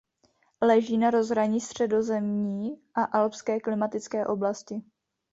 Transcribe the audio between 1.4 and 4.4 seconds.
středozemní a alpské klimatické